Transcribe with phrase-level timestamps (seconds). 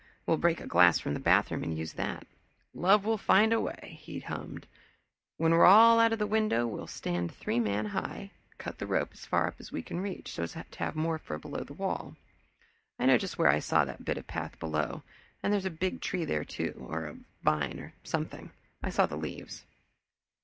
[0.25, 2.25] We'll break a glass from the bathroom and use that.
[2.73, 4.65] 'Love will find out a way,'" he hummed.
[5.37, 8.87] "When we're all out of the window, we'll stand three man high and cut the
[8.87, 11.73] rope as far up as we can reach, so as to have more for the
[11.75, 12.15] wall.
[12.97, 15.03] I know just where I saw that bit of path below,
[15.43, 18.49] and there's a big tree there, too, or a vine or something
[18.81, 19.65] I saw the leaves."